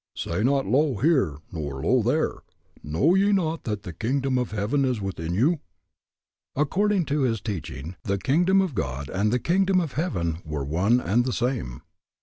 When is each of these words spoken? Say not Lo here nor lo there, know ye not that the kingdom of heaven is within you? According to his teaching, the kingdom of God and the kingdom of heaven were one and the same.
Say 0.15 0.43
not 0.43 0.65
Lo 0.65 0.95
here 0.95 1.37
nor 1.51 1.83
lo 1.83 2.01
there, 2.01 2.39
know 2.81 3.13
ye 3.13 3.31
not 3.31 3.65
that 3.65 3.83
the 3.83 3.93
kingdom 3.93 4.35
of 4.39 4.49
heaven 4.49 4.83
is 4.83 4.99
within 4.99 5.35
you? 5.35 5.59
According 6.55 7.05
to 7.05 7.21
his 7.21 7.39
teaching, 7.39 7.95
the 8.01 8.17
kingdom 8.17 8.61
of 8.63 8.73
God 8.73 9.11
and 9.11 9.31
the 9.31 9.37
kingdom 9.37 9.79
of 9.79 9.91
heaven 9.91 10.39
were 10.43 10.65
one 10.65 10.99
and 10.99 11.23
the 11.23 11.31
same. 11.33 11.83